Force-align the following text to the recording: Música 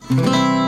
Música 0.00 0.67